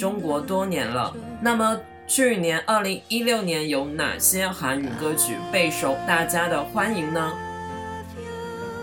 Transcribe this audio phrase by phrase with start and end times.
[0.00, 1.14] 中国多年了。
[1.40, 1.78] 那么。
[2.10, 7.32] 去年二零一六年有哪些韩语歌曲备受大家的欢迎呢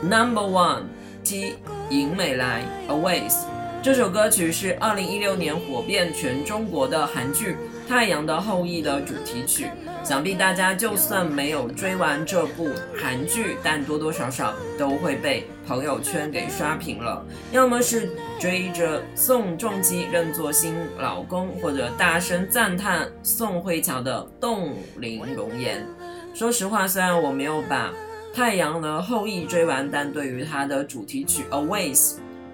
[0.01, 1.51] ？Number one，T
[1.89, 3.41] 《尹美来》Always，
[3.81, 7.51] 这首歌曲是二零一六年火遍全中国的韩剧
[7.87, 9.67] 《太阳的后裔》的主题曲。
[10.03, 17.25] 想必大家就算没有追完这部韩剧，但多多少少都会被朋友圈给刷屏了。
[17.51, 18.09] 要么是
[18.39, 25.85] 追着宋仲基认作新老公，或者大声赞叹宋慧乔的冻龄容颜。
[26.33, 27.89] 说实话，虽然我没有把
[28.35, 31.95] 《太阳的后裔》追完，但对于它的主题曲《Always》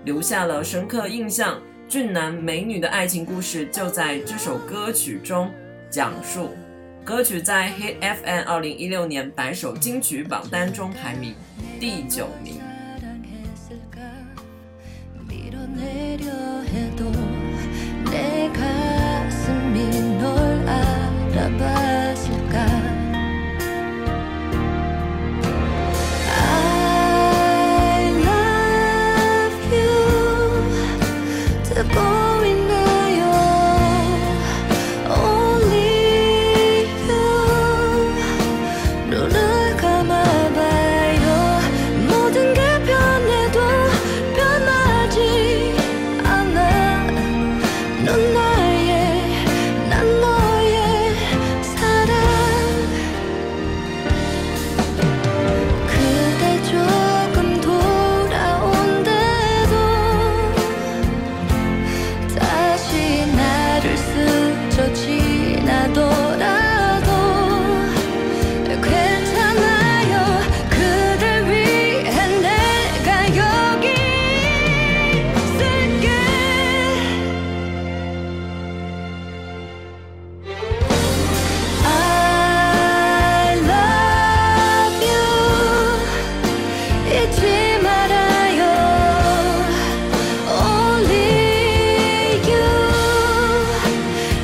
[0.05, 1.61] 留下了深刻印象。
[1.87, 5.51] 俊男美女的爱情故事就在这首歌曲中
[5.91, 6.49] 讲述。
[7.03, 11.35] 歌曲在 Hit FM 二零一六年白首金曲榜单中排名
[11.79, 12.62] 第九名。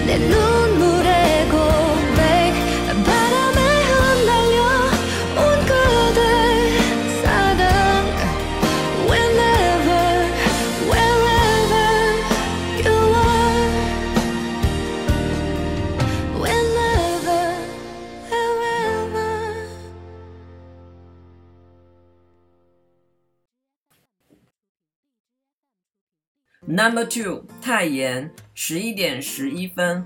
[0.10, 0.49] de luz.
[26.70, 30.06] Number two，泰妍，十一点十一分，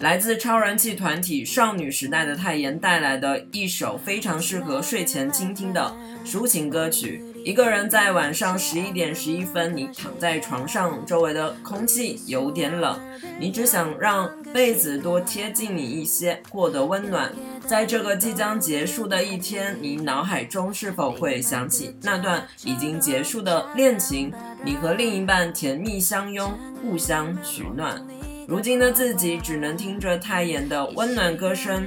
[0.00, 5.94] 来自超人气团体少女时代的泰妍带来的一首非常适合睡前倾听的
[6.26, 7.22] 抒情歌曲。
[7.44, 12.98] 一个人在晚上十一点十一分，你躺在床上，周围的空气有点冷，
[13.38, 17.32] 你只想让被子多贴近你一些，过得温暖。
[17.68, 24.32] 在这个即将结束的一天，你脑海中是否会想起那段已经结束的恋情？
[24.64, 28.00] 你和另一半甜蜜相拥，互相取暖。
[28.48, 31.86] 如今的自己只能听着泰妍的温暖歌声，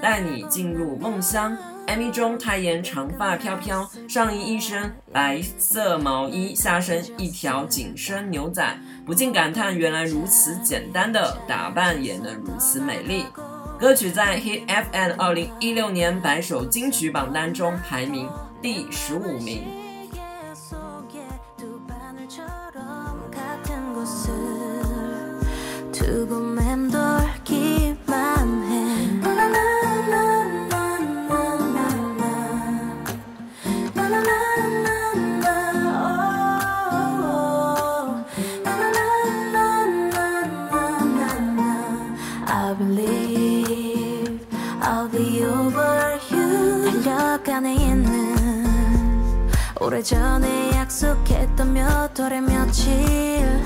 [0.00, 1.56] 带你进入梦乡。
[1.86, 13.26] MV 中，泰妍长发飘飘，上衣一身白色毛衣，下身一条紧身牛仔，不禁感叹：原来如此简单的打扮也能如此美丽。
[13.78, 18.30] 歌曲在 Hit FM 二零一六年百首金曲榜单中排名
[18.62, 19.83] 第十五名。
[49.80, 53.62] 오래전에 약속했던 몇 월에 며칠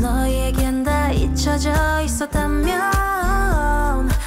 [0.00, 2.80] 너에겐 다 잊혀져 있었다면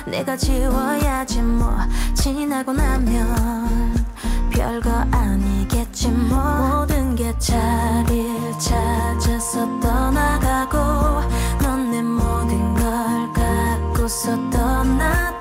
[0.07, 1.73] 내가 지워야지 뭐
[2.15, 4.05] 지나고 나면
[4.49, 11.21] 별거 아니겠지 뭐 모든 게 자리를 찾아서 떠나가고
[14.03, 15.32] 웃고 떠나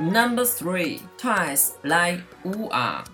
[0.00, 3.04] Number three, Twice like 乌啊。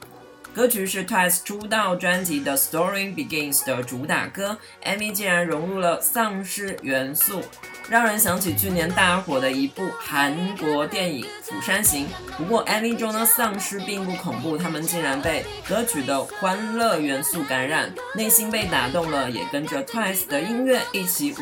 [0.54, 7.42] 歌曲是 Twice 出道专辑的《Story Begins》的主打歌，MV 竟然融入了丧尸元素，
[7.90, 12.06] 让人想起去年大火的一部韩国电影《釜山行》。
[12.38, 21.34] 不过 MV 中的丧尸并不恐怖，他们竟然被歌曲的欢乐元素感染，内心被打动了，也跟着 Twice 的音乐一起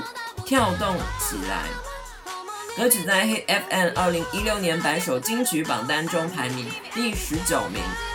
[0.46, 1.93] 跳动起来。
[2.76, 8.13] 歌曲在 Hit FM 二零一六年百首金曲榜单中排名第十九名。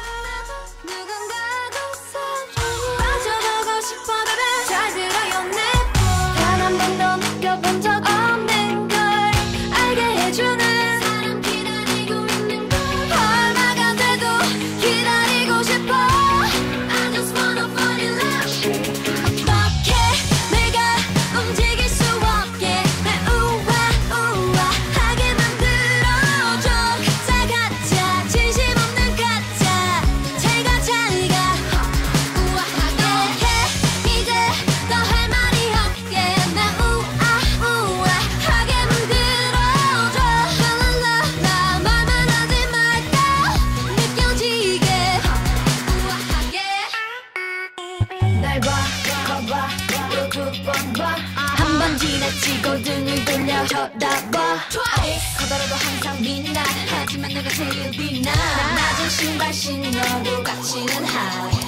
[56.22, 56.64] 빛나.
[56.90, 58.32] 하지만 내가 제일 빛나.
[58.34, 61.60] 낮은 신발 신어도 가치는 high.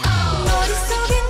[0.46, 1.21] 머릿속에